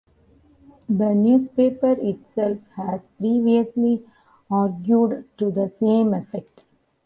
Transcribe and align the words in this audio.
The 0.89 1.13
newspaper 1.13 1.91
itself 1.91 2.57
has 2.75 3.07
previously 3.19 4.03
argued 4.49 5.29
to 5.37 5.51
the 5.51 5.67
same 5.67 6.15
effect. 6.15 6.63